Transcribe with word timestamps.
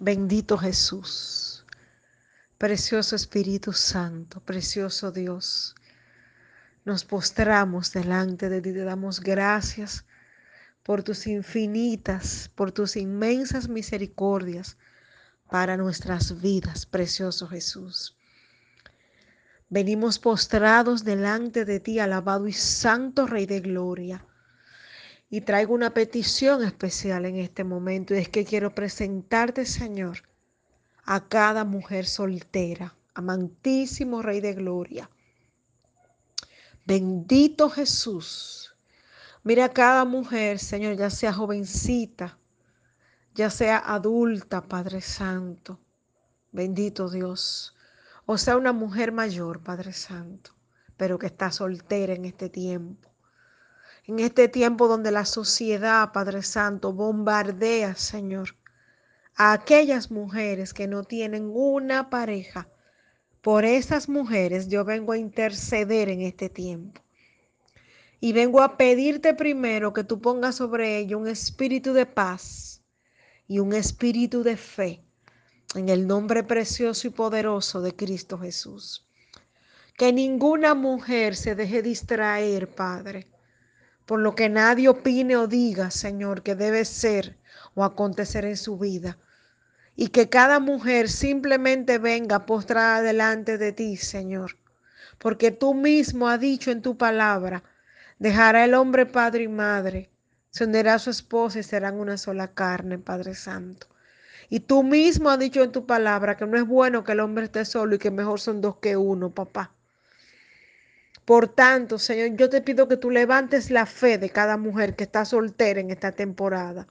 Bendito 0.00 0.56
Jesús, 0.56 1.66
precioso 2.56 3.16
Espíritu 3.16 3.72
Santo, 3.72 4.38
precioso 4.38 5.10
Dios. 5.10 5.74
Nos 6.84 7.04
postramos 7.04 7.92
delante 7.92 8.48
de 8.48 8.60
ti, 8.60 8.72
te 8.72 8.84
damos 8.84 9.18
gracias 9.18 10.04
por 10.84 11.02
tus 11.02 11.26
infinitas, 11.26 12.48
por 12.54 12.70
tus 12.70 12.94
inmensas 12.94 13.68
misericordias 13.68 14.76
para 15.50 15.76
nuestras 15.76 16.40
vidas, 16.40 16.86
precioso 16.86 17.48
Jesús. 17.48 18.16
Venimos 19.68 20.20
postrados 20.20 21.02
delante 21.02 21.64
de 21.64 21.80
ti, 21.80 21.98
alabado 21.98 22.46
y 22.46 22.52
santo 22.52 23.26
Rey 23.26 23.46
de 23.46 23.58
Gloria. 23.58 24.24
Y 25.30 25.42
traigo 25.42 25.74
una 25.74 25.92
petición 25.92 26.64
especial 26.64 27.26
en 27.26 27.36
este 27.36 27.62
momento 27.62 28.14
y 28.14 28.18
es 28.18 28.30
que 28.30 28.46
quiero 28.46 28.74
presentarte, 28.74 29.66
Señor, 29.66 30.22
a 31.04 31.28
cada 31.28 31.64
mujer 31.64 32.06
soltera, 32.06 32.96
amantísimo 33.12 34.22
Rey 34.22 34.40
de 34.40 34.54
Gloria. 34.54 35.10
Bendito 36.86 37.68
Jesús. 37.68 38.74
Mira 39.44 39.66
a 39.66 39.72
cada 39.72 40.06
mujer, 40.06 40.58
Señor, 40.58 40.96
ya 40.96 41.10
sea 41.10 41.34
jovencita, 41.34 42.38
ya 43.34 43.50
sea 43.50 43.78
adulta, 43.78 44.66
Padre 44.66 45.02
Santo. 45.02 45.78
Bendito 46.52 47.10
Dios. 47.10 47.76
O 48.24 48.38
sea, 48.38 48.56
una 48.56 48.72
mujer 48.72 49.12
mayor, 49.12 49.62
Padre 49.62 49.92
Santo, 49.92 50.52
pero 50.96 51.18
que 51.18 51.26
está 51.26 51.52
soltera 51.52 52.14
en 52.14 52.24
este 52.24 52.48
tiempo 52.48 53.07
en 54.08 54.20
este 54.20 54.48
tiempo 54.48 54.88
donde 54.88 55.12
la 55.12 55.26
sociedad, 55.26 56.12
Padre 56.12 56.42
Santo, 56.42 56.94
bombardea, 56.94 57.94
Señor, 57.94 58.56
a 59.36 59.52
aquellas 59.52 60.10
mujeres 60.10 60.72
que 60.72 60.88
no 60.88 61.04
tienen 61.04 61.50
una 61.52 62.08
pareja. 62.08 62.68
Por 63.42 63.66
esas 63.66 64.08
mujeres 64.08 64.68
yo 64.68 64.86
vengo 64.86 65.12
a 65.12 65.18
interceder 65.18 66.08
en 66.08 66.22
este 66.22 66.48
tiempo. 66.48 67.02
Y 68.18 68.32
vengo 68.32 68.62
a 68.62 68.78
pedirte 68.78 69.34
primero 69.34 69.92
que 69.92 70.04
tú 70.04 70.22
pongas 70.22 70.56
sobre 70.56 70.96
ello 70.96 71.18
un 71.18 71.28
espíritu 71.28 71.92
de 71.92 72.06
paz 72.06 72.82
y 73.46 73.58
un 73.58 73.74
espíritu 73.74 74.42
de 74.42 74.56
fe 74.56 75.04
en 75.74 75.90
el 75.90 76.06
nombre 76.06 76.42
precioso 76.42 77.06
y 77.06 77.10
poderoso 77.10 77.82
de 77.82 77.94
Cristo 77.94 78.38
Jesús. 78.38 79.06
Que 79.98 80.14
ninguna 80.14 80.74
mujer 80.74 81.36
se 81.36 81.54
deje 81.54 81.82
distraer, 81.82 82.74
Padre 82.74 83.26
por 84.08 84.20
lo 84.20 84.34
que 84.34 84.48
nadie 84.48 84.88
opine 84.88 85.36
o 85.36 85.46
diga, 85.46 85.90
Señor, 85.90 86.42
que 86.42 86.54
debe 86.54 86.86
ser 86.86 87.36
o 87.74 87.84
acontecer 87.84 88.46
en 88.46 88.56
su 88.56 88.78
vida. 88.78 89.18
Y 89.96 90.08
que 90.08 90.30
cada 90.30 90.60
mujer 90.60 91.10
simplemente 91.10 91.98
venga 91.98 92.46
postrada 92.46 93.02
delante 93.02 93.58
de 93.58 93.72
ti, 93.72 93.98
Señor. 93.98 94.56
Porque 95.18 95.50
tú 95.50 95.74
mismo 95.74 96.26
has 96.26 96.40
dicho 96.40 96.70
en 96.70 96.80
tu 96.80 96.96
palabra, 96.96 97.62
dejará 98.18 98.64
el 98.64 98.72
hombre 98.72 99.04
padre 99.04 99.42
y 99.42 99.48
madre, 99.48 100.08
se 100.48 100.64
hundirá 100.64 100.94
a 100.94 100.98
su 100.98 101.10
esposa 101.10 101.58
y 101.58 101.62
serán 101.62 102.00
una 102.00 102.16
sola 102.16 102.48
carne, 102.54 102.96
Padre 102.98 103.34
Santo. 103.34 103.88
Y 104.48 104.60
tú 104.60 104.84
mismo 104.84 105.28
has 105.28 105.38
dicho 105.38 105.62
en 105.62 105.70
tu 105.70 105.84
palabra 105.84 106.38
que 106.38 106.46
no 106.46 106.56
es 106.56 106.66
bueno 106.66 107.04
que 107.04 107.12
el 107.12 107.20
hombre 107.20 107.44
esté 107.44 107.66
solo 107.66 107.96
y 107.96 107.98
que 107.98 108.10
mejor 108.10 108.40
son 108.40 108.62
dos 108.62 108.76
que 108.76 108.96
uno, 108.96 109.28
papá. 109.34 109.74
Por 111.28 111.46
tanto, 111.46 111.98
Señor, 111.98 112.38
yo 112.38 112.48
te 112.48 112.62
pido 112.62 112.88
que 112.88 112.96
tú 112.96 113.10
levantes 113.10 113.70
la 113.70 113.84
fe 113.84 114.16
de 114.16 114.30
cada 114.30 114.56
mujer 114.56 114.96
que 114.96 115.04
está 115.04 115.26
soltera 115.26 115.78
en 115.78 115.90
esta 115.90 116.12
temporada. 116.12 116.88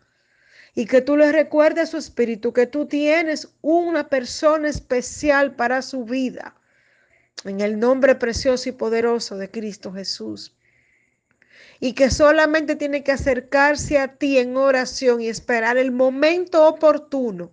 Y 0.75 0.85
que 0.85 1.01
tú 1.01 1.17
le 1.17 1.31
recuerdes 1.31 1.85
a 1.85 1.91
su 1.93 1.97
espíritu 1.97 2.53
que 2.53 2.67
tú 2.67 2.85
tienes 2.85 3.47
una 3.63 4.09
persona 4.09 4.69
especial 4.69 5.55
para 5.55 5.81
su 5.81 6.05
vida. 6.05 6.53
En 7.45 7.61
el 7.61 7.79
nombre 7.79 8.13
precioso 8.13 8.69
y 8.69 8.73
poderoso 8.73 9.37
de 9.37 9.49
Cristo 9.49 9.91
Jesús. 9.91 10.55
Y 11.79 11.93
que 11.93 12.11
solamente 12.11 12.75
tiene 12.75 13.03
que 13.03 13.13
acercarse 13.13 13.97
a 13.97 14.17
ti 14.19 14.37
en 14.37 14.55
oración 14.55 15.19
y 15.19 15.29
esperar 15.29 15.77
el 15.77 15.91
momento 15.91 16.67
oportuno. 16.67 17.51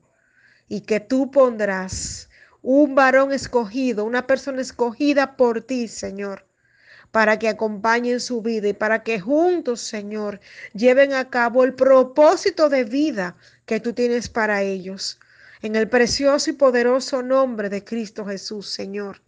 Y 0.68 0.82
que 0.82 1.00
tú 1.00 1.30
pondrás 1.30 2.28
un 2.60 2.94
varón 2.94 3.32
escogido, 3.32 4.04
una 4.04 4.26
persona 4.26 4.60
escogida 4.60 5.38
por 5.38 5.62
ti, 5.62 5.88
Señor 5.88 6.44
para 7.14 7.38
que 7.38 7.48
acompañen 7.48 8.18
su 8.18 8.42
vida 8.42 8.66
y 8.66 8.72
para 8.72 9.04
que 9.04 9.20
juntos, 9.20 9.80
Señor, 9.80 10.40
lleven 10.72 11.12
a 11.12 11.30
cabo 11.30 11.62
el 11.62 11.72
propósito 11.72 12.68
de 12.68 12.82
vida 12.82 13.36
que 13.66 13.78
tú 13.78 13.92
tienes 13.92 14.28
para 14.28 14.62
ellos. 14.62 15.20
En 15.62 15.76
el 15.76 15.88
precioso 15.88 16.50
y 16.50 16.54
poderoso 16.54 17.22
nombre 17.22 17.68
de 17.68 17.84
Cristo 17.84 18.26
Jesús, 18.26 18.68
Señor. 18.68 19.22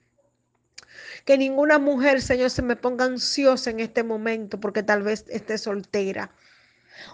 Que 1.25 1.39
ninguna 1.39 1.79
mujer, 1.79 2.21
Señor, 2.21 2.51
se 2.51 2.63
me 2.63 2.75
ponga 2.75 3.05
ansiosa 3.05 3.71
en 3.71 3.79
este 3.79 4.03
momento 4.03 4.59
porque 4.59 4.83
tal 4.83 5.05
vez 5.05 5.25
esté 5.29 5.57
soltera 5.57 6.33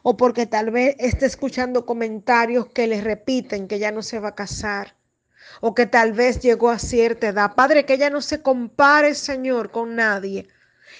o 0.02 0.16
porque 0.16 0.46
tal 0.46 0.70
vez 0.70 0.96
esté 0.98 1.26
escuchando 1.26 1.84
comentarios 1.84 2.68
que 2.68 2.86
le 2.86 3.02
repiten 3.02 3.68
que 3.68 3.78
ya 3.78 3.92
no 3.92 4.00
se 4.00 4.20
va 4.20 4.28
a 4.28 4.34
casar 4.34 4.96
o 5.60 5.74
que 5.74 5.84
tal 5.84 6.14
vez 6.14 6.40
llegó 6.40 6.70
a 6.70 6.78
cierta 6.78 7.28
edad. 7.28 7.54
Padre, 7.54 7.84
que 7.84 7.92
ella 7.92 8.08
no 8.08 8.22
se 8.22 8.40
compare, 8.40 9.14
Señor, 9.14 9.70
con 9.70 9.96
nadie, 9.96 10.48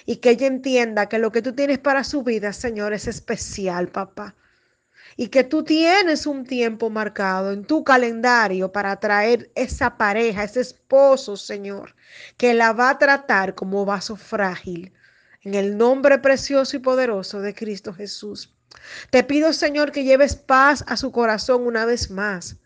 y 0.05 0.17
que 0.17 0.31
ella 0.31 0.47
entienda 0.47 1.09
que 1.09 1.19
lo 1.19 1.31
que 1.31 1.41
tú 1.41 1.53
tienes 1.53 1.79
para 1.79 2.03
su 2.03 2.23
vida, 2.23 2.53
Señor, 2.53 2.93
es 2.93 3.07
especial, 3.07 3.87
papá. 3.89 4.35
Y 5.15 5.27
que 5.27 5.43
tú 5.43 5.63
tienes 5.63 6.25
un 6.25 6.45
tiempo 6.45 6.89
marcado 6.89 7.51
en 7.51 7.65
tu 7.65 7.83
calendario 7.83 8.71
para 8.71 8.99
traer 8.99 9.51
esa 9.55 9.97
pareja, 9.97 10.43
ese 10.43 10.61
esposo, 10.61 11.37
Señor, 11.37 11.95
que 12.37 12.53
la 12.53 12.73
va 12.73 12.89
a 12.89 12.97
tratar 12.97 13.53
como 13.53 13.85
vaso 13.85 14.15
frágil. 14.15 14.91
En 15.43 15.53
el 15.53 15.77
nombre 15.77 16.19
precioso 16.19 16.77
y 16.77 16.79
poderoso 16.79 17.41
de 17.41 17.53
Cristo 17.53 17.93
Jesús. 17.93 18.55
Te 19.09 19.23
pido, 19.23 19.53
Señor, 19.53 19.91
que 19.91 20.03
lleves 20.03 20.35
paz 20.35 20.83
a 20.87 20.97
su 20.97 21.11
corazón 21.11 21.67
una 21.67 21.85
vez 21.85 22.09
más. 22.09 22.57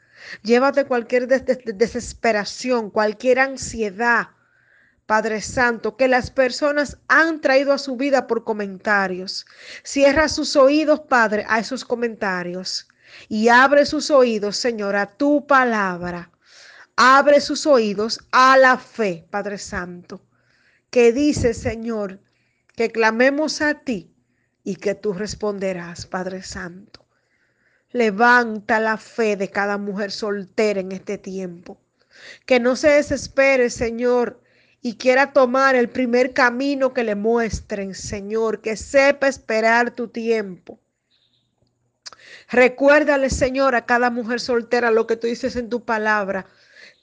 Llévate 0.43 0.85
cualquier 0.85 1.27
desesperación, 1.27 2.89
cualquier 2.89 3.39
ansiedad, 3.39 4.29
Padre 5.07 5.41
Santo, 5.41 5.95
que 5.95 6.09
las 6.09 6.29
personas 6.29 6.97
han 7.07 7.39
traído 7.41 7.71
a 7.73 7.77
su 7.77 7.95
vida 7.95 8.27
por 8.27 8.43
comentarios. 8.43 9.45
Cierra 9.83 10.27
sus 10.27 10.57
oídos, 10.57 10.99
Padre, 10.99 11.45
a 11.47 11.59
esos 11.59 11.85
comentarios 11.85 12.89
y 13.29 13.47
abre 13.47 13.85
sus 13.85 14.11
oídos, 14.11 14.57
Señor, 14.57 14.97
a 14.97 15.05
tu 15.07 15.47
palabra. 15.47 16.29
Abre 16.97 17.39
sus 17.41 17.65
oídos 17.65 18.19
a 18.31 18.57
la 18.57 18.77
fe, 18.77 19.25
Padre 19.29 19.57
Santo, 19.57 20.21
que 20.89 21.13
dice, 21.13 21.53
Señor, 21.53 22.19
que 22.75 22.91
clamemos 22.91 23.61
a 23.61 23.75
ti 23.75 24.13
y 24.63 24.75
que 24.75 24.93
tú 24.93 25.13
responderás, 25.13 26.05
Padre 26.05 26.43
Santo. 26.43 27.05
Levanta 27.91 28.81
la 28.81 28.97
fe 28.97 29.37
de 29.37 29.49
cada 29.49 29.77
mujer 29.77 30.11
soltera 30.11 30.81
en 30.81 30.91
este 30.91 31.17
tiempo. 31.17 31.79
Que 32.45 32.59
no 32.59 32.75
se 32.75 32.89
desespere, 32.89 33.69
Señor, 33.69 34.41
y 34.81 34.95
quiera 34.95 35.33
tomar 35.33 35.75
el 35.75 35.89
primer 35.89 36.33
camino 36.33 36.93
que 36.93 37.03
le 37.03 37.15
muestren, 37.15 37.95
Señor, 37.95 38.61
que 38.61 38.77
sepa 38.77 39.27
esperar 39.27 39.91
tu 39.91 40.07
tiempo. 40.07 40.79
Recuérdale, 42.49 43.29
Señor, 43.29 43.75
a 43.75 43.85
cada 43.85 44.09
mujer 44.09 44.39
soltera 44.39 44.91
lo 44.91 45.07
que 45.07 45.17
tú 45.17 45.27
dices 45.27 45.55
en 45.55 45.69
tu 45.69 45.83
palabra, 45.83 46.45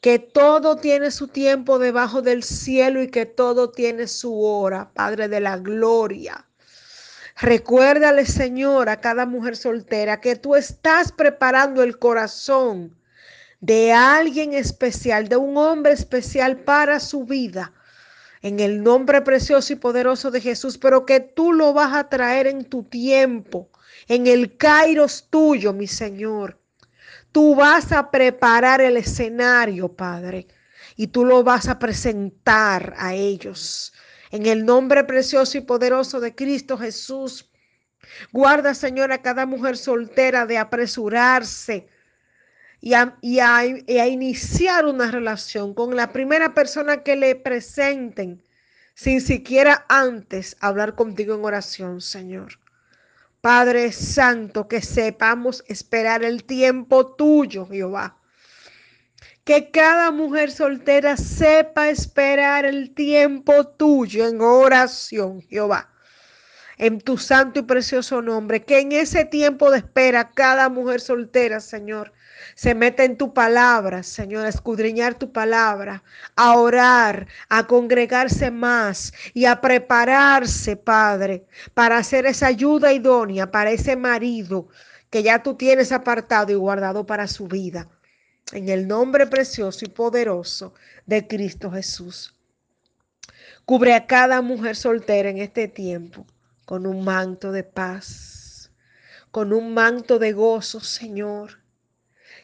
que 0.01 0.19
todo 0.19 0.77
tiene 0.77 1.11
su 1.11 1.29
tiempo 1.29 1.79
debajo 1.79 2.23
del 2.23 2.43
cielo 2.43 3.03
y 3.03 3.09
que 3.09 3.27
todo 3.27 3.71
tiene 3.71 4.07
su 4.07 4.43
hora, 4.43 4.91
Padre 4.95 5.29
de 5.29 5.41
la 5.41 5.59
gloria. 5.59 6.47
Recuérdale, 7.41 8.27
Señor, 8.27 8.89
a 8.89 9.01
cada 9.01 9.27
mujer 9.27 9.57
soltera 9.57 10.21
que 10.21 10.37
tú 10.37 10.55
estás 10.55 11.11
preparando 11.11 11.83
el 11.83 11.99
corazón 11.99 12.97
de 13.65 13.95
alguien 13.95 14.53
especial, 14.53 15.27
de 15.29 15.39
un 15.39 15.57
hombre 15.57 15.95
especial 15.95 16.59
para 16.59 17.01
su 17.01 17.25
vida, 17.25 17.73
en 18.43 18.61
el 18.61 18.83
nombre 18.83 19.23
precioso 19.23 19.73
y 19.73 19.77
poderoso 19.77 20.31
de 20.31 20.43
Jesús, 20.43 20.77
pero 20.77 21.07
que 21.07 21.21
tú 21.21 21.55
lo 21.55 21.73
vas 21.73 21.95
a 21.95 22.11
traer 22.11 22.47
en 22.47 22.67
tu 22.67 22.83
tiempo, 22.83 23.71
en 24.07 24.27
el 24.27 24.59
kairos 24.59 25.29
tuyo, 25.31 25.73
mi 25.73 25.87
Señor. 25.87 26.61
Tú 27.33 27.55
vas 27.55 27.91
a 27.91 28.11
preparar 28.11 28.83
el 28.83 28.99
escenario, 28.99 29.89
Padre, 29.89 30.47
y 30.95 31.07
tú 31.07 31.25
lo 31.25 31.43
vas 31.43 31.67
a 31.67 31.79
presentar 31.79 32.93
a 32.99 33.15
ellos. 33.15 33.95
En 34.31 34.45
el 34.45 34.67
nombre 34.67 35.05
precioso 35.05 35.57
y 35.57 35.63
poderoso 35.63 36.21
de 36.21 36.35
Cristo 36.35 36.77
Jesús. 36.77 37.51
Guarda, 38.31 38.75
Señor, 38.75 39.11
a 39.11 39.23
cada 39.23 39.47
mujer 39.47 39.79
soltera 39.79 40.45
de 40.45 40.59
apresurarse 40.59 41.89
y 42.81 42.95
a, 42.95 44.07
iniciar 44.07 44.85
una 44.85 45.11
relación 45.11 45.75
con 45.75 45.97
la 45.97 46.13
primera 46.13 46.55
persona 46.55 47.03
que 47.03 47.17
le 47.17 47.35
presenten, 47.35 48.43
sin 48.95 49.21
siquiera 49.21 49.87
antes 49.89 50.57
hablar 50.61 50.95
contigo 50.95 51.35
en 51.35 51.45
oración, 51.45 52.01
Señor. 52.01 52.59
Padre 53.41 53.93
Santo, 53.93 54.69
que 54.69 54.81
sepamos 54.81 55.65
esperar 55.67 56.23
el 56.25 56.45
tiempo 56.45 57.15
tuyo, 57.15 57.67
Jehová. 57.67 58.19
Que 59.45 59.71
cada 59.71 60.11
mujer 60.11 60.51
soltera 60.51 61.17
sepa 61.17 61.91
esperar 61.91 62.65
el 62.65 62.95
tiempo 62.95 63.67
tuyo 63.67 64.27
en 64.27 64.41
oración, 64.41 65.43
Jehová 65.43 65.94
en 66.79 67.01
tu 67.01 67.19
santo 67.19 67.61
y 67.61 67.63
precioso 67.63 68.23
nombre. 68.23 68.65
Que 68.65 68.81
en 68.81 68.93
ese 68.93 69.25
tiempo 69.25 69.71
de 69.71 69.79
espera 69.79 70.31
cada 70.31 70.69
mujer 70.69 71.01
soltera, 71.01 71.61
Señor, 71.61 72.13
se 72.55 72.75
meta 72.75 73.05
en 73.05 73.17
tu 73.17 73.33
palabra, 73.33 74.03
Señor, 74.03 74.47
a 74.47 74.49
escudriñar 74.49 75.15
tu 75.15 75.33
palabra, 75.33 76.03
a 76.37 76.57
orar, 76.57 77.27
a 77.49 77.67
congregarse 77.67 78.51
más 78.51 79.13
y 79.33 79.47
a 79.47 79.61
prepararse, 79.61 80.77
Padre, 80.77 81.47
para 81.75 81.99
hacer 81.99 82.27
esa 82.27 82.47
ayuda 82.47 82.93
idónea 82.93 83.51
para 83.51 83.71
ese 83.71 83.97
marido 83.97 84.69
que 85.11 85.23
ya 85.23 85.43
tú 85.43 85.55
tienes 85.55 85.93
apartado 85.93 86.53
y 86.53 86.57
guardado 86.57 87.07
para 87.07 87.27
su 87.29 87.47
vida. 87.47 87.89
En 88.53 88.69
el 88.69 88.87
nombre 88.87 89.27
precioso 89.27 89.85
y 89.85 89.89
poderoso 89.89 90.75
de 91.07 91.27
Cristo 91.27 91.71
Jesús. 91.71 92.35
Cubre 93.65 93.95
a 93.95 94.07
cada 94.07 94.43
mujer 94.43 94.77
soltera 94.77 95.31
en 95.31 95.39
este 95.39 95.67
tiempo 95.69 96.27
con 96.65 96.87
un 96.87 97.05
manto 97.05 97.53
de 97.53 97.65
paz, 97.65 98.71
con 99.31 99.53
un 99.53 99.75
manto 99.75 100.19
de 100.19 100.33
gozo, 100.33 100.81
Señor. 100.81 101.61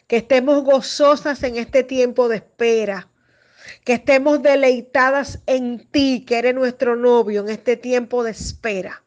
Que 0.06 0.19
estemos 0.19 0.64
gozosas 0.64 1.43
en 1.43 1.56
este 1.56 1.84
tiempo 1.84 2.28
de 2.28 2.37
espera, 2.37 3.08
que 3.84 3.94
estemos 3.94 4.43
deleitadas 4.43 5.40
en 5.46 5.87
ti, 5.90 6.25
que 6.26 6.38
eres 6.38 6.55
nuestro 6.55 6.96
novio, 6.96 7.43
en 7.43 7.49
este 7.49 7.76
tiempo 7.76 8.25
de 8.25 8.32
espera. 8.32 9.02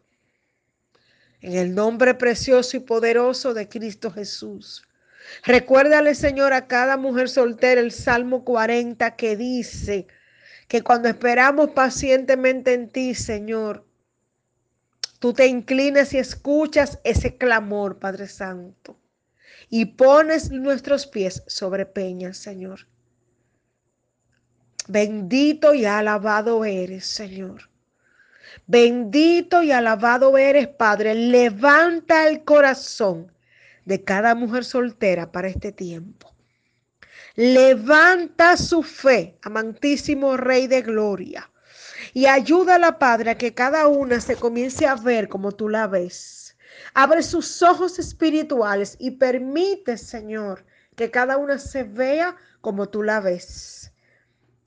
En 1.41 1.53
el 1.53 1.75
nombre 1.75 2.13
precioso 2.13 2.77
y 2.77 2.79
poderoso 2.79 3.53
de 3.53 3.67
Cristo 3.67 4.11
Jesús. 4.11 4.87
Recuérdale, 5.43 6.15
Señor, 6.15 6.53
a 6.53 6.67
cada 6.67 6.95
mujer 6.95 7.27
soltera 7.27 7.81
el 7.81 7.91
Salmo 7.91 8.43
40 8.45 9.15
que 9.15 9.35
dice 9.35 10.07
que 10.67 10.81
cuando 10.81 11.09
esperamos 11.09 11.71
pacientemente 11.71 12.73
en 12.73 12.89
ti, 12.89 13.13
Señor, 13.13 13.85
tú 15.23 15.31
te 15.31 15.47
inclines 15.47 16.13
y 16.13 16.17
escuchas 16.17 16.99
ese 17.05 17.37
clamor, 17.37 17.97
Padre 17.97 18.27
Santo, 18.27 18.99
y 19.69 19.85
pones 19.85 20.51
nuestros 20.51 21.07
pies 21.07 21.43
sobre 21.47 21.85
peñas, 21.85 22.35
Señor. 22.35 22.89
Bendito 24.89 25.73
y 25.73 25.85
alabado 25.85 26.65
eres, 26.65 27.05
Señor. 27.05 27.69
Bendito 28.67 29.63
y 29.63 29.71
alabado 29.71 30.37
eres, 30.37 30.67
Padre. 30.67 31.15
Levanta 31.15 32.27
el 32.27 32.43
corazón 32.43 33.31
de 33.85 34.03
cada 34.03 34.35
mujer 34.35 34.65
soltera 34.65 35.31
para 35.31 35.47
este 35.47 35.71
tiempo. 35.71 36.35
Levanta 37.35 38.57
su 38.57 38.83
fe, 38.83 39.37
amantísimo 39.41 40.35
Rey 40.35 40.67
de 40.67 40.81
Gloria 40.81 41.49
y 42.13 42.27
ayúdala, 42.27 42.99
Padre, 42.99 43.31
a 43.31 43.37
que 43.37 43.53
cada 43.53 43.87
una 43.87 44.19
se 44.19 44.35
comience 44.35 44.85
a 44.85 44.95
ver 44.95 45.27
como 45.29 45.51
tú 45.51 45.67
la 45.67 45.87
ves. 45.87 46.55
Abre 46.93 47.23
sus 47.23 47.61
ojos 47.63 47.97
espirituales 47.97 48.95
y 48.99 49.11
permite, 49.11 49.97
Señor, 49.97 50.63
que 50.95 51.09
cada 51.09 51.37
una 51.37 51.57
se 51.57 51.83
vea 51.83 52.35
como 52.61 52.89
tú 52.89 53.01
la 53.01 53.19
ves. 53.19 53.91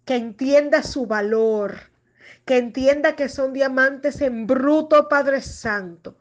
Que 0.04 0.16
entienda 0.16 0.82
su 0.82 1.06
valor, 1.06 1.76
que 2.44 2.58
entienda 2.58 3.14
que 3.14 3.28
son 3.28 3.52
diamantes 3.52 4.20
en 4.20 4.46
bruto, 4.46 5.08
Padre 5.08 5.40
Santo, 5.40 6.16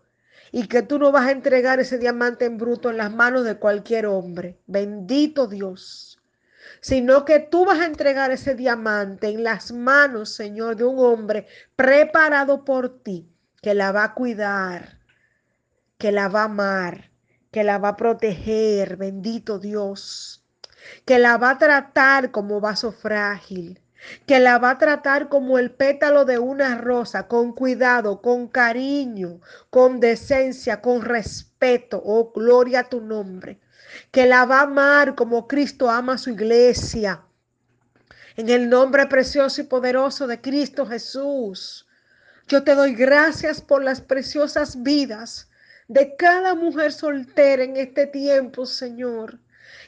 y 0.51 0.68
que 0.68 0.83
tú 0.83 1.00
no 1.00 1.12
vas 1.12 1.28
a 1.28 1.31
entregar 1.31 1.80
ese 1.80 1.98
diamante 1.98 2.45
en 2.45 2.57
bruto 2.57 2.92
en 2.92 2.98
las 2.98 3.12
manos 3.12 3.45
de 3.45 3.57
cualquier 3.57 4.06
hombre. 4.06 4.60
Bendito 4.68 5.48
Dios 5.48 6.19
sino 6.85 7.25
que 7.25 7.39
tú 7.39 7.65
vas 7.65 7.79
a 7.79 7.87
entregar 7.87 8.29
ese 8.29 8.53
diamante 8.53 9.29
en 9.29 9.43
las 9.43 9.71
manos, 9.71 10.35
Señor, 10.35 10.75
de 10.75 10.83
un 10.83 10.99
hombre 10.99 11.47
preparado 11.75 12.63
por 12.63 13.01
ti, 13.01 13.27
que 13.59 13.73
la 13.73 13.91
va 13.91 14.03
a 14.03 14.13
cuidar, 14.13 14.99
que 15.97 16.11
la 16.11 16.27
va 16.27 16.41
a 16.41 16.43
amar, 16.43 17.09
que 17.49 17.63
la 17.63 17.79
va 17.79 17.87
a 17.87 17.95
proteger, 17.95 18.97
bendito 18.97 19.57
Dios, 19.57 20.45
que 21.05 21.17
la 21.17 21.37
va 21.37 21.49
a 21.49 21.57
tratar 21.57 22.29
como 22.29 22.61
vaso 22.61 22.91
frágil, 22.91 23.81
que 24.27 24.39
la 24.39 24.59
va 24.59 24.69
a 24.69 24.77
tratar 24.77 25.27
como 25.27 25.57
el 25.57 25.71
pétalo 25.71 26.23
de 26.23 26.37
una 26.37 26.77
rosa, 26.77 27.27
con 27.27 27.53
cuidado, 27.53 28.21
con 28.21 28.47
cariño, 28.47 29.41
con 29.71 29.99
decencia, 29.99 30.81
con 30.81 31.01
respeto. 31.01 31.99
Oh, 32.05 32.31
gloria 32.31 32.81
a 32.81 32.89
tu 32.89 33.01
nombre 33.01 33.59
que 34.11 34.25
la 34.25 34.45
va 34.45 34.59
a 34.59 34.63
amar 34.63 35.15
como 35.15 35.47
Cristo 35.47 35.89
ama 35.89 36.13
a 36.13 36.17
su 36.17 36.31
iglesia. 36.31 37.21
En 38.35 38.49
el 38.49 38.69
nombre 38.69 39.05
precioso 39.07 39.61
y 39.61 39.63
poderoso 39.63 40.27
de 40.27 40.41
Cristo 40.41 40.85
Jesús, 40.85 41.87
yo 42.47 42.63
te 42.63 42.75
doy 42.75 42.93
gracias 42.93 43.61
por 43.61 43.83
las 43.83 44.01
preciosas 44.01 44.83
vidas 44.83 45.49
de 45.87 46.15
cada 46.15 46.53
mujer 46.55 46.91
soltera 46.91 47.63
en 47.63 47.77
este 47.77 48.07
tiempo, 48.07 48.65
Señor. 48.65 49.39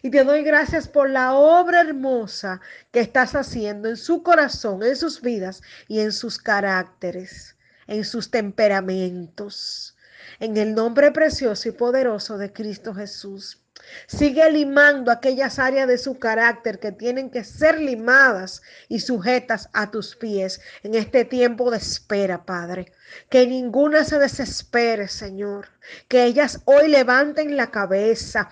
Y 0.01 0.11
te 0.11 0.23
doy 0.23 0.43
gracias 0.43 0.87
por 0.87 1.09
la 1.09 1.33
obra 1.33 1.81
hermosa 1.81 2.61
que 2.91 2.99
estás 2.99 3.35
haciendo 3.35 3.89
en 3.89 3.97
su 3.97 4.23
corazón, 4.23 4.83
en 4.83 4.95
sus 4.95 5.21
vidas 5.21 5.61
y 5.87 5.99
en 5.99 6.11
sus 6.11 6.37
caracteres, 6.37 7.57
en 7.87 8.05
sus 8.05 8.31
temperamentos. 8.31 9.96
En 10.39 10.57
el 10.57 10.75
nombre 10.75 11.11
precioso 11.11 11.69
y 11.69 11.71
poderoso 11.71 12.37
de 12.37 12.51
Cristo 12.51 12.93
Jesús. 12.93 13.61
Sigue 14.07 14.49
limando 14.51 15.11
aquellas 15.11 15.59
áreas 15.59 15.87
de 15.87 15.97
su 15.97 16.17
carácter 16.19 16.79
que 16.79 16.91
tienen 16.91 17.29
que 17.29 17.43
ser 17.43 17.79
limadas 17.79 18.61
y 18.89 18.99
sujetas 18.99 19.69
a 19.73 19.91
tus 19.91 20.15
pies 20.15 20.61
en 20.83 20.95
este 20.95 21.25
tiempo 21.25 21.71
de 21.71 21.77
espera, 21.77 22.45
Padre. 22.45 22.91
Que 23.29 23.47
ninguna 23.47 24.03
se 24.03 24.19
desespere, 24.19 25.07
Señor. 25.07 25.69
Que 26.07 26.25
ellas 26.25 26.61
hoy 26.65 26.87
levanten 26.89 27.55
la 27.55 27.71
cabeza. 27.71 28.49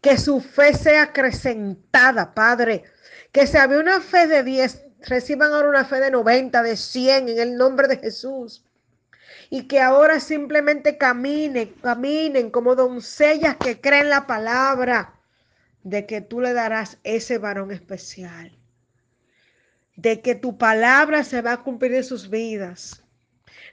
Que 0.00 0.16
su 0.16 0.40
fe 0.40 0.74
sea 0.74 1.04
acrecentada, 1.04 2.34
Padre. 2.34 2.84
Que 3.32 3.46
se 3.46 3.58
había 3.58 3.78
una 3.78 4.00
fe 4.00 4.26
de 4.26 4.42
10, 4.42 4.82
reciban 5.02 5.52
ahora 5.52 5.68
una 5.68 5.84
fe 5.84 6.00
de 6.00 6.10
90, 6.10 6.62
de 6.62 6.76
100 6.76 7.28
en 7.28 7.38
el 7.38 7.56
nombre 7.56 7.88
de 7.88 7.98
Jesús 7.98 8.64
y 9.48 9.68
que 9.68 9.80
ahora 9.80 10.20
simplemente 10.20 10.98
caminen, 10.98 11.72
caminen 11.82 12.50
como 12.50 12.74
doncellas 12.74 13.56
que 13.56 13.80
creen 13.80 14.10
la 14.10 14.26
palabra 14.26 15.14
de 15.82 16.06
que 16.06 16.20
tú 16.20 16.40
le 16.40 16.52
darás 16.52 16.98
ese 17.04 17.38
varón 17.38 17.70
especial, 17.70 18.52
de 19.96 20.20
que 20.20 20.34
tu 20.34 20.58
palabra 20.58 21.24
se 21.24 21.42
va 21.42 21.52
a 21.54 21.62
cumplir 21.62 21.94
en 21.94 22.04
sus 22.04 22.28
vidas, 22.28 23.02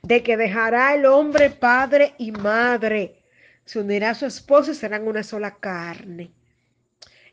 de 0.03 0.24
que 0.24 0.38
dejará 0.38 0.93
el 0.93 1.05
hombre 1.05 1.50
padre 1.50 2.13
y 2.17 2.32
madre, 2.32 3.24
se 3.65 3.79
unirá 3.79 4.12
a 4.12 4.15
su 4.15 4.25
esposo 4.25 4.72
y 4.72 4.75
serán 4.75 5.08
una 5.08 5.24
sola 5.24 5.55
carne. 5.55 6.32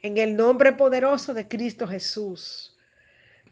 En 0.02 0.18
el 0.18 0.36
nombre 0.36 0.72
poderoso 0.72 1.32
de 1.32 1.48
Cristo 1.48 1.86
Jesús 1.86 2.73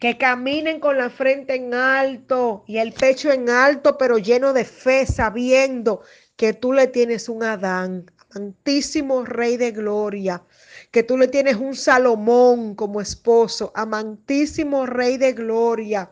que 0.03 0.19
caminen 0.19 0.81
con 0.81 0.99
la 0.99 1.11
frente 1.11 1.55
en 1.55 1.73
alto 1.75 2.65
y 2.67 2.79
el 2.79 2.93
pecho 2.93 3.31
en 3.31 3.49
alto, 3.49 3.97
pero 3.97 4.19
lleno 4.19 4.53
de 4.53 4.65
fe, 4.65 5.07
sabiendo 5.07 6.03
que 6.35 6.55
tú 6.55 6.73
le 6.73 6.89
tienes 6.89 7.29
un 7.29 7.45
Adán, 7.45 8.11
amantísimo 8.31 9.25
Rey 9.25 9.57
de 9.57 9.71
Gloria, 9.71 10.43
que 10.91 11.05
tú 11.05 11.17
le 11.17 11.29
tienes 11.29 11.55
un 11.55 11.77
Salomón 11.77 12.75
como 12.75 13.01
esposo, 13.01 13.71
amantísimo 13.77 14.87
Rey 14.87 15.19
de 15.19 15.35
Gloria 15.35 16.11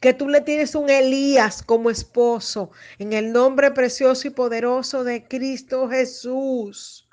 que 0.00 0.12
tú 0.12 0.28
le 0.28 0.42
tienes 0.42 0.74
un 0.74 0.90
Elías 0.90 1.62
como 1.62 1.88
esposo, 1.88 2.70
en 2.98 3.14
el 3.14 3.32
nombre 3.32 3.70
precioso 3.70 4.28
y 4.28 4.32
poderoso 4.32 5.02
de 5.02 5.26
Cristo 5.26 5.88
Jesús, 5.88 7.08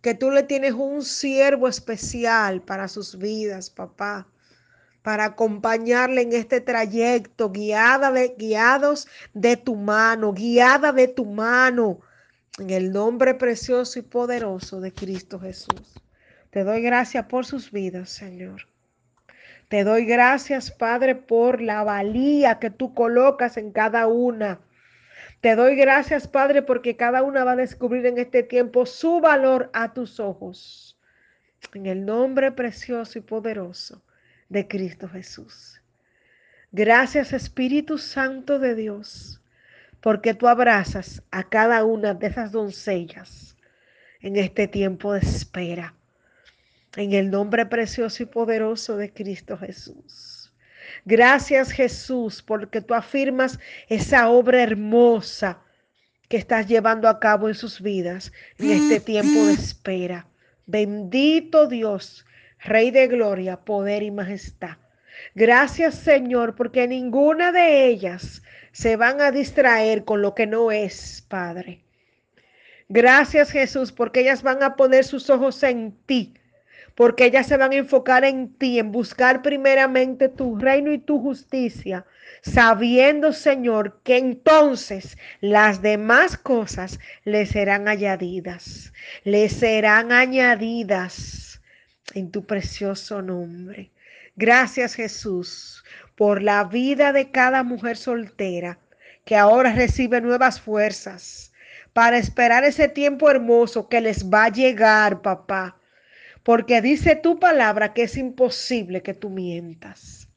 que 0.00 0.14
tú 0.14 0.30
le 0.30 0.44
tienes 0.44 0.74
un 0.74 1.02
siervo 1.02 1.66
especial 1.66 2.62
para 2.62 2.86
sus 2.86 3.18
vidas, 3.18 3.68
papá 3.68 4.31
para 5.02 5.24
acompañarle 5.24 6.22
en 6.22 6.32
este 6.32 6.60
trayecto, 6.60 7.50
guiada 7.50 8.12
de, 8.12 8.34
guiados 8.38 9.08
de 9.34 9.56
tu 9.56 9.74
mano, 9.74 10.32
guiada 10.32 10.92
de 10.92 11.08
tu 11.08 11.24
mano, 11.26 12.00
en 12.58 12.70
el 12.70 12.92
nombre 12.92 13.34
precioso 13.34 13.98
y 13.98 14.02
poderoso 14.02 14.80
de 14.80 14.92
Cristo 14.92 15.40
Jesús. 15.40 16.00
Te 16.50 16.64
doy 16.64 16.82
gracias 16.82 17.26
por 17.26 17.44
sus 17.44 17.72
vidas, 17.72 18.10
Señor. 18.10 18.68
Te 19.68 19.84
doy 19.84 20.04
gracias, 20.04 20.70
Padre, 20.70 21.14
por 21.14 21.60
la 21.60 21.82
valía 21.82 22.58
que 22.58 22.70
tú 22.70 22.94
colocas 22.94 23.56
en 23.56 23.72
cada 23.72 24.06
una. 24.06 24.60
Te 25.40 25.56
doy 25.56 25.74
gracias, 25.74 26.28
Padre, 26.28 26.62
porque 26.62 26.94
cada 26.94 27.22
una 27.22 27.42
va 27.42 27.52
a 27.52 27.56
descubrir 27.56 28.06
en 28.06 28.18
este 28.18 28.42
tiempo 28.42 28.86
su 28.86 29.20
valor 29.20 29.70
a 29.72 29.92
tus 29.94 30.20
ojos. 30.20 31.00
En 31.74 31.86
el 31.86 32.04
nombre 32.04 32.52
precioso 32.52 33.18
y 33.18 33.22
poderoso 33.22 34.02
de 34.52 34.68
Cristo 34.68 35.08
Jesús. 35.08 35.80
Gracias 36.70 37.32
Espíritu 37.32 37.96
Santo 37.96 38.58
de 38.58 38.74
Dios, 38.74 39.40
porque 40.00 40.34
tú 40.34 40.46
abrazas 40.46 41.22
a 41.30 41.48
cada 41.48 41.84
una 41.84 42.12
de 42.12 42.26
esas 42.26 42.52
doncellas 42.52 43.56
en 44.20 44.36
este 44.36 44.68
tiempo 44.68 45.14
de 45.14 45.20
espera. 45.20 45.94
En 46.96 47.14
el 47.14 47.30
nombre 47.30 47.64
precioso 47.64 48.22
y 48.22 48.26
poderoso 48.26 48.98
de 48.98 49.10
Cristo 49.10 49.56
Jesús. 49.56 50.52
Gracias 51.06 51.72
Jesús 51.72 52.42
porque 52.42 52.82
tú 52.82 52.92
afirmas 52.92 53.58
esa 53.88 54.28
obra 54.28 54.62
hermosa 54.62 55.62
que 56.28 56.36
estás 56.36 56.66
llevando 56.66 57.08
a 57.08 57.18
cabo 57.18 57.48
en 57.48 57.54
sus 57.54 57.80
vidas 57.80 58.32
en 58.58 58.70
este 58.70 59.00
tiempo 59.00 59.46
de 59.46 59.54
espera. 59.54 60.26
Bendito 60.66 61.66
Dios, 61.66 62.26
Rey 62.64 62.90
de 62.90 63.08
gloria, 63.08 63.56
poder 63.56 64.02
y 64.02 64.10
majestad. 64.10 64.76
Gracias 65.34 65.96
Señor, 65.96 66.54
porque 66.54 66.86
ninguna 66.86 67.52
de 67.52 67.86
ellas 67.86 68.42
se 68.72 68.96
van 68.96 69.20
a 69.20 69.30
distraer 69.30 70.04
con 70.04 70.22
lo 70.22 70.34
que 70.34 70.46
no 70.46 70.70
es, 70.70 71.24
Padre. 71.28 71.80
Gracias 72.88 73.50
Jesús, 73.50 73.92
porque 73.92 74.20
ellas 74.20 74.42
van 74.42 74.62
a 74.62 74.76
poner 74.76 75.04
sus 75.04 75.30
ojos 75.30 75.62
en 75.62 75.96
ti, 76.06 76.34
porque 76.94 77.26
ellas 77.26 77.46
se 77.46 77.56
van 77.56 77.72
a 77.72 77.76
enfocar 77.76 78.24
en 78.24 78.52
ti, 78.54 78.78
en 78.78 78.92
buscar 78.92 79.42
primeramente 79.42 80.28
tu 80.28 80.56
reino 80.56 80.92
y 80.92 80.98
tu 80.98 81.18
justicia, 81.18 82.04
sabiendo 82.42 83.32
Señor 83.32 84.00
que 84.02 84.18
entonces 84.18 85.16
las 85.40 85.82
demás 85.82 86.36
cosas 86.36 87.00
les 87.24 87.50
serán 87.50 87.88
añadidas, 87.88 88.92
les 89.24 89.52
serán 89.52 90.12
añadidas 90.12 91.51
en 92.14 92.30
tu 92.30 92.44
precioso 92.46 93.22
nombre. 93.22 93.90
Gracias 94.36 94.94
Jesús 94.94 95.84
por 96.16 96.42
la 96.42 96.64
vida 96.64 97.12
de 97.12 97.30
cada 97.30 97.62
mujer 97.62 97.96
soltera 97.96 98.78
que 99.24 99.36
ahora 99.36 99.72
recibe 99.72 100.20
nuevas 100.20 100.60
fuerzas 100.60 101.52
para 101.92 102.18
esperar 102.18 102.64
ese 102.64 102.88
tiempo 102.88 103.30
hermoso 103.30 103.88
que 103.88 104.00
les 104.00 104.28
va 104.30 104.44
a 104.44 104.52
llegar, 104.52 105.22
papá. 105.22 105.76
Porque 106.42 106.80
dice 106.80 107.14
tu 107.14 107.38
palabra 107.38 107.92
que 107.92 108.04
es 108.04 108.16
imposible 108.16 109.02
que 109.02 109.14
tú 109.14 109.30
mientas. 109.30 110.28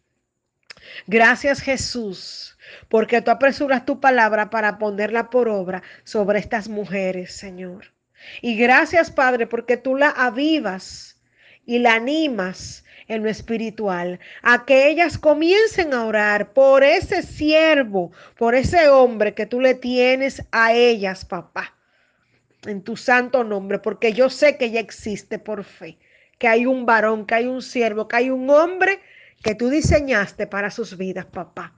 Gracias 1.07 1.61
Jesús, 1.61 2.57
porque 2.89 3.21
tú 3.21 3.31
apresuras 3.31 3.85
tu 3.85 3.99
palabra 3.99 4.49
para 4.49 4.77
ponerla 4.77 5.29
por 5.29 5.49
obra 5.49 5.81
sobre 6.03 6.39
estas 6.39 6.69
mujeres, 6.69 7.35
Señor. 7.35 7.93
Y 8.41 8.55
gracias, 8.55 9.11
Padre, 9.11 9.47
porque 9.47 9.77
tú 9.77 9.95
la 9.95 10.09
avivas 10.09 11.14
y 11.65 11.79
la 11.79 11.95
animas 11.95 12.83
en 13.07 13.23
lo 13.23 13.29
espiritual, 13.29 14.19
a 14.41 14.65
que 14.65 14.87
ellas 14.87 15.17
comiencen 15.17 15.93
a 15.93 16.05
orar 16.05 16.53
por 16.53 16.83
ese 16.83 17.21
siervo, 17.21 18.11
por 18.37 18.55
ese 18.55 18.89
hombre 18.89 19.33
que 19.33 19.45
tú 19.45 19.61
le 19.61 19.75
tienes 19.75 20.43
a 20.51 20.73
ellas, 20.73 21.25
papá, 21.25 21.75
en 22.65 22.81
tu 22.81 22.97
santo 22.97 23.43
nombre, 23.43 23.79
porque 23.79 24.13
yo 24.13 24.29
sé 24.29 24.57
que 24.57 24.71
ya 24.71 24.79
existe 24.79 25.37
por 25.37 25.63
fe, 25.63 25.99
que 26.39 26.47
hay 26.47 26.65
un 26.65 26.85
varón, 26.85 27.25
que 27.25 27.35
hay 27.35 27.45
un 27.45 27.61
siervo, 27.61 28.07
que 28.07 28.15
hay 28.15 28.29
un 28.29 28.49
hombre 28.49 28.99
que 29.43 29.53
tú 29.53 29.69
diseñaste 29.69 30.47
para 30.47 30.71
sus 30.71 30.97
vidas, 30.97 31.25
papá. 31.25 31.73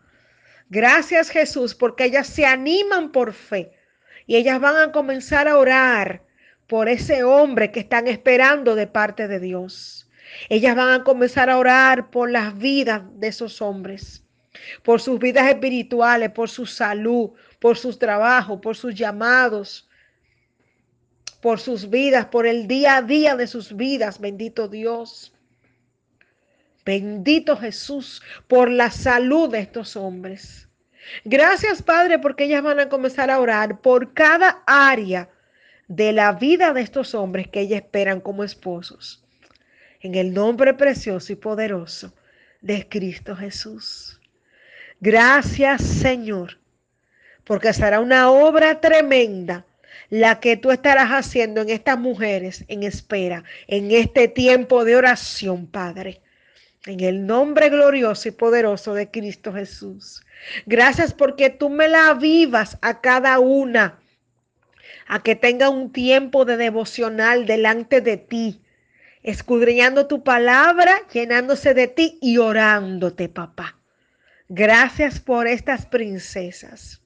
Gracias 0.69 1.29
Jesús, 1.29 1.75
porque 1.75 2.05
ellas 2.05 2.27
se 2.27 2.45
animan 2.45 3.11
por 3.11 3.33
fe 3.33 3.71
y 4.25 4.35
ellas 4.35 4.59
van 4.59 4.77
a 4.77 4.91
comenzar 4.91 5.47
a 5.47 5.57
orar 5.57 6.26
por 6.67 6.89
ese 6.89 7.23
hombre 7.23 7.71
que 7.71 7.79
están 7.79 8.07
esperando 8.07 8.75
de 8.75 8.87
parte 8.87 9.27
de 9.27 9.39
Dios. 9.39 10.09
Ellas 10.49 10.75
van 10.75 11.01
a 11.01 11.03
comenzar 11.03 11.49
a 11.49 11.57
orar 11.57 12.09
por 12.09 12.29
las 12.29 12.57
vidas 12.57 13.01
de 13.15 13.27
esos 13.27 13.61
hombres, 13.61 14.23
por 14.83 14.99
sus 14.99 15.19
vidas 15.19 15.47
espirituales, 15.49 16.31
por 16.31 16.49
su 16.49 16.65
salud, 16.65 17.31
por 17.59 17.77
sus 17.77 17.97
trabajos, 17.97 18.59
por 18.61 18.75
sus 18.75 18.93
llamados, 18.93 19.89
por 21.41 21.59
sus 21.59 21.89
vidas, 21.89 22.25
por 22.25 22.45
el 22.45 22.67
día 22.67 22.97
a 22.97 23.01
día 23.01 23.35
de 23.37 23.47
sus 23.47 23.75
vidas. 23.75 24.19
Bendito 24.19 24.67
Dios. 24.67 25.33
Bendito 26.83 27.55
Jesús 27.57 28.21
por 28.47 28.69
la 28.69 28.91
salud 28.91 29.49
de 29.49 29.59
estos 29.59 29.95
hombres. 29.95 30.67
Gracias 31.23 31.81
Padre 31.81 32.19
porque 32.19 32.45
ellas 32.45 32.63
van 32.63 32.79
a 32.81 32.89
comenzar 32.89 33.31
a 33.31 33.39
orar 33.39 33.79
por 33.79 34.13
cada 34.13 34.63
área 34.65 35.29
de 35.87 36.11
la 36.11 36.33
vida 36.33 36.73
de 36.73 36.81
estos 36.81 37.15
hombres 37.15 37.47
que 37.47 37.61
ellas 37.61 37.81
esperan 37.81 38.21
como 38.21 38.43
esposos 38.43 39.23
en 40.01 40.15
el 40.15 40.33
nombre 40.33 40.73
precioso 40.73 41.33
y 41.33 41.35
poderoso 41.35 42.13
de 42.61 42.87
Cristo 42.87 43.35
Jesús. 43.35 44.19
Gracias 44.99 45.81
Señor, 45.81 46.59
porque 47.43 47.73
será 47.73 47.99
una 47.99 48.29
obra 48.29 48.79
tremenda 48.79 49.65
la 50.09 50.39
que 50.39 50.57
tú 50.57 50.71
estarás 50.71 51.09
haciendo 51.09 51.61
en 51.61 51.69
estas 51.69 51.99
mujeres 51.99 52.63
en 52.67 52.83
espera, 52.83 53.43
en 53.67 53.91
este 53.91 54.27
tiempo 54.27 54.85
de 54.85 54.95
oración, 54.95 55.67
Padre. 55.67 56.21
En 56.85 57.01
el 57.01 57.25
nombre 57.25 57.69
glorioso 57.69 58.29
y 58.29 58.31
poderoso 58.31 58.93
de 58.93 59.11
Cristo 59.11 59.51
Jesús. 59.51 60.23
Gracias 60.65 61.13
porque 61.13 61.49
tú 61.49 61.69
me 61.69 61.89
la 61.89 62.09
avivas 62.09 62.77
a 62.81 63.01
cada 63.01 63.39
una, 63.39 63.99
a 65.07 65.23
que 65.23 65.35
tenga 65.35 65.69
un 65.69 65.91
tiempo 65.91 66.45
de 66.45 66.57
devocional 66.57 67.45
delante 67.45 68.01
de 68.01 68.17
ti, 68.17 68.61
escudriñando 69.23 70.07
tu 70.07 70.23
palabra, 70.23 71.01
llenándose 71.11 71.73
de 71.73 71.87
ti 71.87 72.17
y 72.21 72.37
orándote, 72.37 73.29
papá. 73.29 73.77
Gracias 74.49 75.19
por 75.19 75.47
estas 75.47 75.85
princesas. 75.85 77.01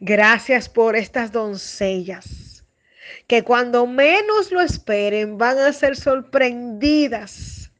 Gracias 0.00 0.68
por 0.68 0.96
estas 0.96 1.32
doncellas, 1.32 2.64
que 3.26 3.42
cuando 3.42 3.86
menos 3.86 4.50
lo 4.50 4.60
esperen 4.60 5.38
van 5.38 5.58
a 5.58 5.72
ser 5.72 5.96
sorprendidas 5.96 7.70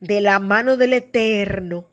de 0.00 0.20
la 0.20 0.38
mano 0.38 0.76
del 0.76 0.94
Eterno, 0.94 1.88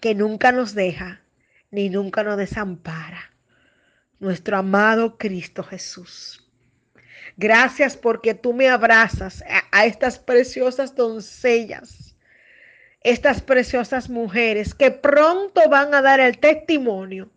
que 0.00 0.14
nunca 0.14 0.52
nos 0.52 0.74
deja 0.74 1.22
ni 1.70 1.88
nunca 1.88 2.24
nos 2.24 2.36
desampara. 2.36 3.35
Nuestro 4.18 4.56
amado 4.56 5.18
Cristo 5.18 5.62
Jesús. 5.62 6.42
Gracias 7.36 7.96
porque 7.96 8.32
tú 8.32 8.54
me 8.54 8.68
abrazas 8.68 9.44
a, 9.70 9.84
estas 9.84 10.18
preciosas 10.18 10.94
doncellas, 10.94 12.16
estas 13.02 13.42
preciosas 13.42 14.08
mujeres 14.08 14.74
que 14.74 14.90
pronto 14.90 15.68
van 15.68 15.94
a 15.94 16.00
dar 16.00 16.18
el 16.18 16.38
testimonio 16.38 17.28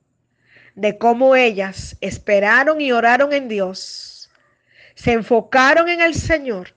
de 0.76 0.98
cómo 0.98 1.36
ellas 1.36 1.98
esperaron 2.00 2.80
y 2.80 2.94
oraron 2.94 3.34
en 3.34 3.50
Dios, 3.50 4.32
se 4.96 5.12
enfocaron 5.12 5.90
en 5.90 6.00
el 6.00 6.16
Señor 6.16 6.76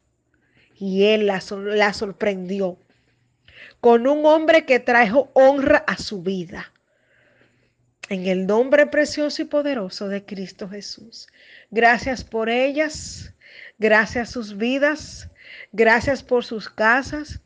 y 0.74 1.04
Él 1.04 1.28
la, 1.28 1.40
la 1.50 1.92
sorprendió 1.92 2.76
con 3.80 4.08
un 4.08 4.26
hombre 4.26 4.64
que 4.64 4.80
trajo 4.80 5.30
honra 5.34 5.78
a 5.86 5.96
su 5.96 6.22
vida. 6.22 6.71
En 8.12 8.26
el 8.26 8.46
nombre 8.46 8.84
precioso 8.84 9.40
y 9.40 9.46
poderoso 9.46 10.06
de 10.06 10.22
Cristo 10.22 10.68
Jesús. 10.68 11.28
Gracias 11.70 12.22
por 12.22 12.50
ellas, 12.50 13.32
gracias 13.78 14.28
sus 14.28 14.58
vidas, 14.58 15.30
gracias 15.72 16.22
por 16.22 16.44
sus 16.44 16.68
casas, 16.68 17.40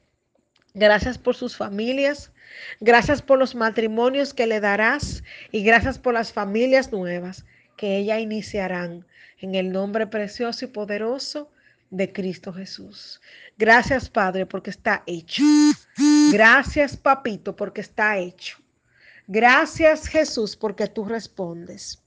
gracias 0.74 1.18
por 1.18 1.36
sus 1.36 1.56
familias, 1.56 2.32
gracias 2.80 3.22
por 3.22 3.38
los 3.38 3.54
matrimonios 3.54 4.34
que 4.34 4.48
le 4.48 4.58
darás 4.58 5.22
y 5.52 5.62
gracias 5.62 6.00
por 6.00 6.14
las 6.14 6.32
familias 6.32 6.90
nuevas 6.90 7.44
que 7.76 7.98
ella 7.98 8.18
iniciarán 8.18 9.06
en 9.38 9.54
el 9.54 9.70
nombre 9.70 10.08
precioso 10.08 10.64
y 10.64 10.68
poderoso 10.68 11.48
de 11.90 12.12
Cristo 12.12 12.52
Jesús. 12.52 13.20
Gracias 13.56 14.10
Padre 14.10 14.46
porque 14.46 14.70
está 14.70 15.04
hecho. 15.06 15.44
Gracias 16.32 16.96
Papito 16.96 17.54
porque 17.54 17.82
está 17.82 18.18
hecho. 18.18 18.65
Gracias 19.28 20.06
Jesús 20.06 20.56
porque 20.56 20.86
tú 20.86 21.04
respondes 21.04 22.00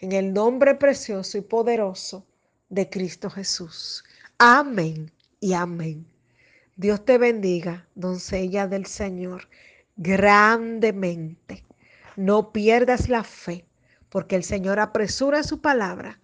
en 0.00 0.12
el 0.12 0.32
nombre 0.32 0.74
precioso 0.74 1.36
y 1.36 1.42
poderoso 1.42 2.26
de 2.70 2.88
Cristo 2.88 3.28
Jesús. 3.28 4.02
Amén 4.38 5.12
y 5.38 5.52
amén. 5.52 6.06
Dios 6.76 7.04
te 7.04 7.18
bendiga, 7.18 7.86
doncella 7.94 8.66
del 8.66 8.86
Señor, 8.86 9.48
grandemente. 9.96 11.62
No 12.16 12.52
pierdas 12.52 13.10
la 13.10 13.22
fe, 13.22 13.66
porque 14.08 14.36
el 14.36 14.44
Señor 14.44 14.80
apresura 14.80 15.42
su 15.42 15.60
palabra 15.60 16.20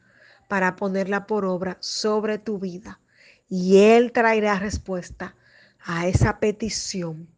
para 0.48 0.76
ponerla 0.76 1.26
por 1.26 1.44
obra 1.44 1.76
sobre 1.80 2.38
tu 2.38 2.58
vida. 2.58 3.00
Y 3.50 3.80
Él 3.80 4.12
traerá 4.12 4.58
respuesta 4.58 5.34
a 5.84 6.06
esa 6.06 6.40
petición 6.40 7.28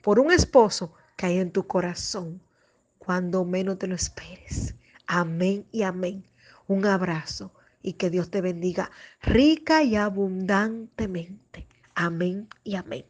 por 0.00 0.18
un 0.18 0.32
esposo 0.32 0.94
hay 1.26 1.38
en 1.38 1.52
tu 1.52 1.66
corazón 1.66 2.40
cuando 2.98 3.44
menos 3.44 3.78
te 3.78 3.86
lo 3.86 3.94
esperes. 3.94 4.74
Amén 5.06 5.66
y 5.72 5.82
amén. 5.82 6.24
Un 6.66 6.84
abrazo 6.86 7.52
y 7.82 7.94
que 7.94 8.10
Dios 8.10 8.30
te 8.30 8.40
bendiga 8.40 8.90
rica 9.22 9.82
y 9.82 9.96
abundantemente. 9.96 11.66
Amén 11.94 12.48
y 12.64 12.76
amén. 12.76 13.04